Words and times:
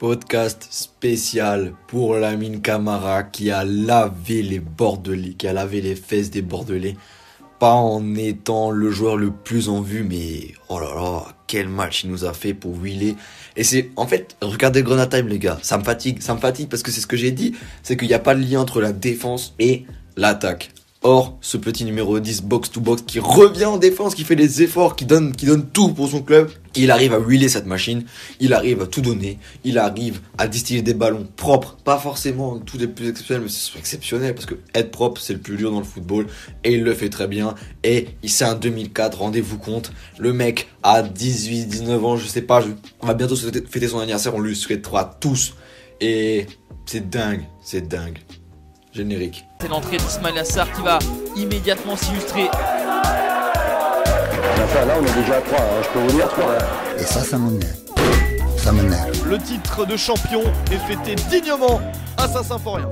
Podcast 0.00 0.66
spécial 0.70 1.74
pour 1.86 2.14
Lamine 2.14 2.62
Camara 2.62 3.22
qui 3.22 3.50
a 3.50 3.66
lavé 3.66 4.42
les 4.42 4.58
Bordelais, 4.58 5.34
qui 5.34 5.46
a 5.46 5.52
lavé 5.52 5.82
les 5.82 5.94
fesses 5.94 6.30
des 6.30 6.40
Bordelais. 6.40 6.96
Pas 7.58 7.74
en 7.74 8.14
étant 8.14 8.70
le 8.70 8.90
joueur 8.90 9.18
le 9.18 9.30
plus 9.30 9.68
en 9.68 9.82
vue, 9.82 10.02
mais 10.02 10.54
oh 10.70 10.80
là 10.80 10.94
là, 10.94 11.26
quel 11.46 11.68
match 11.68 12.04
il 12.04 12.10
nous 12.10 12.24
a 12.24 12.32
fait 12.32 12.54
pour 12.54 12.80
Willy. 12.80 13.14
Et 13.56 13.62
c'est, 13.62 13.90
en 13.96 14.06
fait, 14.06 14.38
regardez 14.40 14.82
Grenade 14.82 15.10
Time, 15.10 15.28
les 15.28 15.38
gars. 15.38 15.58
Ça 15.60 15.76
me 15.76 15.84
fatigue, 15.84 16.22
ça 16.22 16.34
me 16.34 16.40
fatigue 16.40 16.70
parce 16.70 16.82
que 16.82 16.90
c'est 16.90 17.02
ce 17.02 17.06
que 17.06 17.18
j'ai 17.18 17.30
dit. 17.30 17.54
C'est 17.82 17.98
qu'il 17.98 18.08
n'y 18.08 18.14
a 18.14 18.18
pas 18.18 18.34
de 18.34 18.40
lien 18.40 18.58
entre 18.58 18.80
la 18.80 18.94
défense 18.94 19.54
et 19.58 19.84
l'attaque. 20.16 20.70
Or, 21.02 21.38
ce 21.40 21.56
petit 21.56 21.86
numéro 21.86 22.20
10 22.20 22.42
box 22.42 22.70
to 22.70 22.78
box 22.78 23.00
qui 23.00 23.20
revient 23.20 23.64
en 23.64 23.78
défense, 23.78 24.14
qui 24.14 24.22
fait 24.22 24.36
des 24.36 24.62
efforts, 24.62 24.96
qui 24.96 25.06
donne, 25.06 25.34
qui 25.34 25.46
donne 25.46 25.66
tout 25.66 25.94
pour 25.94 26.10
son 26.10 26.20
club, 26.20 26.50
il 26.74 26.90
arrive 26.90 27.14
à 27.14 27.18
wheeler 27.18 27.48
cette 27.48 27.64
machine, 27.64 28.04
il 28.38 28.52
arrive 28.52 28.82
à 28.82 28.86
tout 28.86 29.00
donner, 29.00 29.38
il 29.64 29.78
arrive 29.78 30.20
à 30.36 30.46
distiller 30.46 30.82
des 30.82 30.92
ballons 30.92 31.26
propres, 31.36 31.78
pas 31.84 31.96
forcément 31.96 32.58
tous 32.58 32.76
les 32.76 32.86
plus 32.86 33.08
exceptionnels, 33.08 33.44
mais 33.44 33.48
c'est 33.48 33.78
exceptionnel 33.78 34.34
parce 34.34 34.44
que 34.44 34.56
être 34.74 34.90
propre 34.90 35.22
c'est 35.22 35.32
le 35.32 35.38
plus 35.38 35.56
dur 35.56 35.70
dans 35.70 35.78
le 35.78 35.86
football 35.86 36.26
et 36.64 36.74
il 36.74 36.82
le 36.82 36.92
fait 36.92 37.08
très 37.08 37.28
bien. 37.28 37.54
Et 37.82 38.08
c'est 38.26 38.44
un 38.44 38.54
2004, 38.54 39.20
rendez-vous 39.20 39.56
compte, 39.56 39.92
le 40.18 40.34
mec 40.34 40.68
a 40.82 41.02
18, 41.02 41.64
19 41.64 42.04
ans, 42.04 42.16
je 42.18 42.26
sais 42.26 42.42
pas, 42.42 42.62
on 43.00 43.06
va 43.06 43.14
bientôt 43.14 43.36
fêter 43.36 43.88
son 43.88 44.00
anniversaire, 44.00 44.34
on 44.34 44.40
lui 44.40 44.54
souhaitera 44.54 45.16
tous. 45.18 45.54
Et 46.02 46.46
c'est 46.84 47.08
dingue, 47.08 47.44
c'est 47.62 47.88
dingue. 47.88 48.18
Générique. 48.92 49.46
C'est 49.60 49.68
l'entrée 49.68 49.98
d'Ismail 49.98 50.38
Assar 50.38 50.70
qui 50.72 50.82
va 50.82 50.98
immédiatement 51.36 51.96
s'illustrer. 51.96 52.44
là, 52.44 52.50
on 55.00 55.04
est 55.04 55.22
déjà 55.22 55.36
à 55.36 55.40
3, 55.40 55.58
hein, 55.58 55.62
je 55.82 55.88
peux 55.88 56.00
vous 56.00 56.16
dire 56.16 56.28
3. 56.28 56.44
Et 56.98 57.02
ça, 57.02 57.20
ça 57.20 57.38
m'énerve. 57.38 57.76
Ça 58.56 58.72
m'énerve. 58.72 59.28
Le 59.28 59.38
titre 59.38 59.86
de 59.86 59.96
champion 59.96 60.42
est 60.72 60.78
fêté 60.78 61.14
dignement 61.30 61.80
à 62.16 62.28
Saint-Symphorien. 62.28 62.88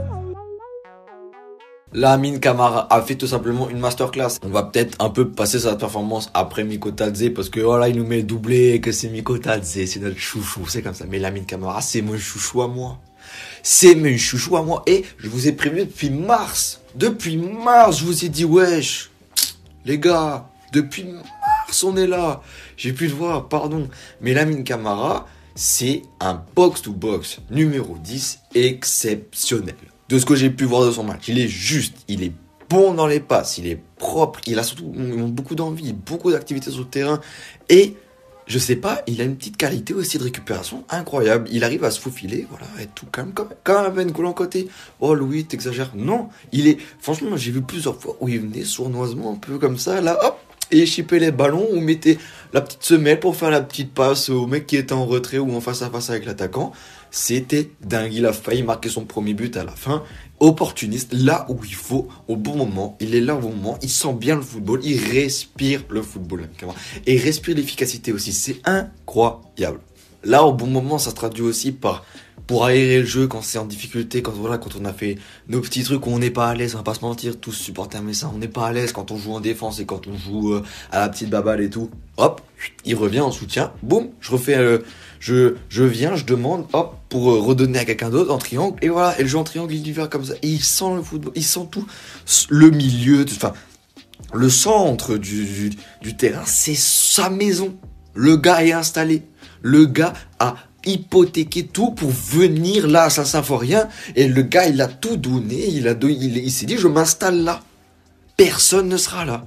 Lamine 1.94 2.38
Camara 2.38 2.86
a 2.92 3.00
fait 3.00 3.14
tout 3.14 3.26
simplement 3.26 3.70
une 3.70 3.78
masterclass. 3.78 4.36
On 4.42 4.50
va 4.50 4.62
peut-être 4.62 5.02
un 5.02 5.08
peu 5.08 5.30
passer 5.30 5.58
sa 5.58 5.74
performance 5.74 6.30
après 6.34 6.62
Miko 6.62 6.90
Tadze 6.90 7.30
parce 7.34 7.48
que 7.48 7.60
voilà, 7.60 7.88
il 7.88 7.96
nous 7.96 8.06
met 8.06 8.18
le 8.18 8.22
doublé 8.24 8.74
et 8.74 8.80
que 8.80 8.92
c'est 8.92 9.08
Miko 9.08 9.38
Tadze, 9.38 9.86
c'est 9.86 10.00
notre 10.00 10.18
chouchou, 10.18 10.66
c'est 10.68 10.82
comme 10.82 10.94
ça. 10.94 11.06
Mais 11.08 11.18
Lamine 11.18 11.46
Camara, 11.46 11.80
c'est 11.80 12.02
mon 12.02 12.18
chouchou 12.18 12.60
à 12.60 12.68
moi. 12.68 12.98
C'est 13.62 13.94
mes 13.94 14.18
chouchous 14.18 14.56
à 14.56 14.62
moi. 14.62 14.82
Et 14.86 15.04
je 15.18 15.28
vous 15.28 15.48
ai 15.48 15.52
prévenu 15.52 15.84
depuis 15.84 16.10
mars. 16.10 16.80
Depuis 16.94 17.36
mars, 17.36 17.98
je 17.98 18.04
vous 18.04 18.24
ai 18.24 18.28
dit, 18.28 18.44
wesh, 18.44 19.10
les 19.84 19.98
gars, 19.98 20.48
depuis 20.72 21.04
mars, 21.04 21.84
on 21.84 21.96
est 21.96 22.06
là. 22.06 22.42
J'ai 22.76 22.92
plus 22.92 23.08
de 23.08 23.14
voix, 23.14 23.48
pardon. 23.48 23.88
Mais 24.20 24.34
Lamine 24.34 24.64
Camara, 24.64 25.26
c'est 25.54 26.02
un 26.20 26.42
box-to-box 26.54 27.38
numéro 27.50 27.96
10 28.02 28.40
exceptionnel. 28.54 29.74
De 30.08 30.18
ce 30.18 30.24
que 30.24 30.36
j'ai 30.36 30.50
pu 30.50 30.64
voir 30.64 30.86
de 30.86 30.90
son 30.90 31.04
match, 31.04 31.28
il 31.28 31.38
est 31.38 31.48
juste, 31.48 31.96
il 32.08 32.22
est 32.22 32.32
bon 32.68 32.94
dans 32.94 33.06
les 33.06 33.20
passes, 33.20 33.58
il 33.58 33.66
est 33.66 33.80
propre, 33.98 34.40
il 34.46 34.58
a 34.58 34.62
surtout 34.62 34.84
beaucoup 34.84 35.54
d'envie, 35.54 35.92
beaucoup 35.92 36.30
d'activités 36.30 36.70
sur 36.70 36.80
le 36.80 36.86
terrain 36.86 37.20
et 37.68 37.94
je 38.48 38.58
sais 38.58 38.76
pas, 38.76 39.02
il 39.06 39.20
a 39.20 39.24
une 39.24 39.36
petite 39.36 39.58
qualité 39.58 39.92
aussi 39.92 40.16
de 40.16 40.24
récupération 40.24 40.84
incroyable. 40.88 41.48
Il 41.52 41.64
arrive 41.64 41.84
à 41.84 41.90
se 41.90 42.00
faufiler, 42.00 42.46
voilà, 42.48 42.66
être 42.80 42.94
tout 42.94 43.06
calme, 43.06 43.32
comme, 43.32 43.50
comme 43.62 43.84
un 43.84 43.90
Ben 43.90 44.10
côté. 44.12 44.68
Oh 45.00 45.14
Louis, 45.14 45.44
t'exagères. 45.44 45.92
Non, 45.94 46.30
il 46.50 46.66
est, 46.66 46.78
franchement, 46.98 47.36
j'ai 47.36 47.50
vu 47.50 47.60
plusieurs 47.60 48.00
fois 48.00 48.16
où 48.20 48.28
il 48.28 48.40
venait 48.40 48.64
sournoisement, 48.64 49.32
un 49.34 49.36
peu 49.36 49.58
comme 49.58 49.76
ça, 49.76 50.00
là, 50.00 50.18
hop, 50.24 50.40
et 50.70 50.86
chipper 50.86 51.18
les 51.18 51.30
ballons 51.30 51.66
ou 51.72 51.80
mettait 51.80 52.18
la 52.52 52.60
petite 52.60 52.82
semelle 52.82 53.20
pour 53.20 53.36
faire 53.36 53.50
la 53.50 53.60
petite 53.60 53.92
passe 53.92 54.30
au 54.30 54.46
mec 54.46 54.66
qui 54.66 54.76
était 54.76 54.92
en 54.92 55.04
retrait 55.04 55.38
ou 55.38 55.54
en 55.54 55.60
face 55.60 55.82
à 55.82 55.90
face 55.90 56.10
avec 56.10 56.24
l'attaquant. 56.24 56.72
C'était 57.10 57.70
dingue. 57.82 58.12
Il 58.12 58.26
a 58.26 58.32
failli 58.32 58.62
marquer 58.62 58.88
son 58.88 59.04
premier 59.04 59.34
but 59.34 59.56
à 59.56 59.64
la 59.64 59.72
fin. 59.72 60.02
Opportuniste, 60.40 61.12
là 61.12 61.46
où 61.48 61.58
il 61.64 61.74
faut, 61.74 62.08
au 62.28 62.36
bon 62.36 62.56
moment. 62.56 62.96
Il 63.00 63.14
est 63.14 63.20
là 63.20 63.34
au 63.34 63.40
bon 63.40 63.50
moment. 63.50 63.78
Il 63.82 63.90
sent 63.90 64.14
bien 64.14 64.36
le 64.36 64.42
football. 64.42 64.80
Il 64.82 64.98
respire 64.98 65.84
le 65.90 66.02
football. 66.02 66.48
Et 67.06 67.18
respire 67.18 67.56
l'efficacité 67.56 68.12
aussi. 68.12 68.32
C'est 68.32 68.60
incroyable. 68.64 69.80
Là, 70.24 70.44
au 70.44 70.52
bon 70.52 70.66
moment, 70.66 70.98
ça 70.98 71.10
se 71.10 71.14
traduit 71.14 71.42
aussi 71.42 71.72
par 71.72 72.04
pour 72.48 72.64
aérer 72.64 73.00
le 73.00 73.06
jeu 73.06 73.26
quand 73.26 73.42
c'est 73.42 73.58
en 73.58 73.66
difficulté, 73.66 74.22
quand 74.22 74.32
voilà, 74.32 74.56
quand 74.56 74.74
on 74.80 74.86
a 74.86 74.92
fait 74.94 75.18
nos 75.48 75.60
petits 75.60 75.82
trucs 75.82 76.06
où 76.06 76.10
on 76.10 76.18
n'est 76.18 76.30
pas 76.30 76.48
à 76.48 76.54
l'aise, 76.54 76.74
on 76.74 76.78
va 76.78 76.82
pas 76.82 76.94
se 76.94 77.02
mentir, 77.02 77.38
tous 77.38 77.52
supporters 77.52 78.02
mais 78.02 78.14
ça, 78.14 78.30
on 78.34 78.38
n'est 78.38 78.48
pas 78.48 78.68
à 78.68 78.72
l'aise 78.72 78.92
quand 78.92 79.10
on 79.10 79.18
joue 79.18 79.34
en 79.34 79.40
défense 79.40 79.80
et 79.80 79.84
quand 79.84 80.06
on 80.06 80.16
joue 80.16 80.54
euh, 80.54 80.62
à 80.90 81.00
la 81.00 81.10
petite 81.10 81.28
baballe 81.28 81.60
et 81.60 81.68
tout. 81.68 81.90
Hop, 82.16 82.40
il 82.86 82.96
revient 82.96 83.20
en 83.20 83.30
soutien, 83.30 83.70
boum, 83.82 84.08
je 84.20 84.32
refais, 84.32 84.56
euh, 84.56 84.78
je, 85.20 85.56
je 85.68 85.84
viens, 85.84 86.16
je 86.16 86.24
demande, 86.24 86.64
hop, 86.72 86.96
pour 87.10 87.30
euh, 87.30 87.38
redonner 87.38 87.80
à 87.80 87.84
quelqu'un 87.84 88.08
d'autre 88.08 88.32
en 88.32 88.38
triangle 88.38 88.78
et 88.80 88.88
voilà, 88.88 89.18
et 89.20 89.24
le 89.24 89.28
jeu 89.28 89.36
en 89.36 89.44
triangle 89.44 89.74
il 89.74 89.92
va 89.92 90.06
comme 90.06 90.24
ça, 90.24 90.32
et 90.40 90.48
il 90.48 90.64
sent 90.64 90.94
le 90.96 91.02
football, 91.02 91.32
il 91.36 91.44
sent 91.44 91.68
tout, 91.70 91.86
le 92.48 92.70
milieu, 92.70 93.26
enfin, 93.30 93.52
le 94.32 94.48
centre 94.48 95.18
du, 95.18 95.70
du 96.00 96.16
terrain, 96.16 96.44
c'est 96.46 96.74
sa 96.74 97.28
maison. 97.28 97.76
Le 98.14 98.36
gars 98.36 98.64
est 98.64 98.72
installé. 98.72 99.22
Le 99.62 99.86
gars 99.86 100.12
a 100.38 100.56
hypothéquer 100.84 101.66
tout 101.66 101.90
pour 101.90 102.10
venir 102.10 102.86
là 102.86 103.04
à 103.04 103.10
Saint-Symphorien. 103.10 103.88
Et 104.16 104.28
le 104.28 104.42
gars, 104.42 104.66
il 104.66 104.80
a 104.80 104.88
tout 104.88 105.16
donné. 105.16 105.68
Il, 105.68 105.88
a 105.88 105.94
il, 106.02 106.50
s'est 106.50 106.66
dit, 106.66 106.78
je 106.78 106.88
m'installe 106.88 107.42
là. 107.44 107.60
Personne 108.36 108.88
ne 108.88 108.96
sera 108.96 109.24
là. 109.24 109.44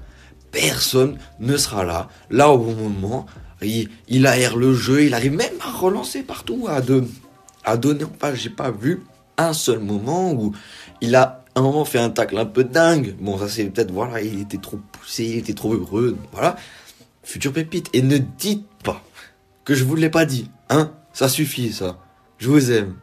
Personne 0.52 1.18
ne 1.40 1.56
sera 1.58 1.84
là. 1.84 2.10
Là, 2.30 2.50
au 2.50 2.58
bon 2.58 2.76
moment, 2.76 3.26
il, 3.62 3.90
il 4.08 4.28
aère 4.28 4.58
le 4.58 4.74
jeu. 4.74 5.04
Il 5.04 5.14
arrive 5.14 5.34
même 5.34 5.54
à 5.62 5.72
relancer 5.72 6.24
partout, 6.24 6.68
à, 6.68 6.82
à 7.64 7.78
donner 7.78 8.04
en 8.04 8.12
face. 8.20 8.36
J'ai 8.36 8.50
pas 8.50 8.72
vu 8.72 9.02
un 9.38 9.54
seul 9.54 9.80
moment 9.80 10.34
où 10.34 10.54
il 11.00 11.16
a 11.16 11.44
un 11.56 11.62
moment 11.62 11.86
fait 11.86 12.00
un 12.00 12.10
tacle 12.10 12.38
un 12.38 12.46
peu 12.46 12.64
dingue. 12.64 13.16
Bon, 13.20 13.38
ça 13.38 13.48
c'est 13.48 13.66
peut-être, 13.66 13.92
voilà, 13.92 14.22
il 14.22 14.42
était 14.42 14.58
trop 14.58 14.80
poussé, 14.92 15.26
il 15.26 15.38
était 15.38 15.54
trop 15.54 15.74
heureux. 15.74 16.18
Voilà. 16.32 16.56
Future 17.24 17.54
pépite. 17.54 17.90
Et 17.94 18.02
ne 18.02 18.18
dites 18.18 18.68
pas 18.84 19.04
que 19.64 19.76
je 19.76 19.84
vous 19.84 19.96
l'ai 19.96 20.10
pas 20.10 20.26
dit. 20.26 20.50
Hein 20.70 20.92
ça 21.14 21.30
suffit, 21.30 21.72
ça. 21.72 21.98
Je 22.38 22.50
vous 22.50 22.72
aime. 22.72 22.96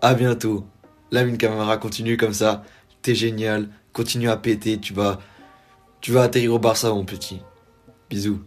À 0.00 0.14
bientôt. 0.14 0.66
Lamine 1.10 1.38
Camara 1.38 1.76
continue 1.76 2.16
comme 2.16 2.34
ça. 2.34 2.64
T'es 3.02 3.14
génial. 3.14 3.68
Continue 3.92 4.28
à 4.28 4.36
péter. 4.36 4.78
Tu 4.78 4.92
vas, 4.92 5.20
tu 6.00 6.12
vas 6.12 6.22
atterrir 6.22 6.54
au 6.54 6.58
Barça, 6.58 6.90
mon 6.90 7.04
petit. 7.04 7.40
Bisous. 8.10 8.40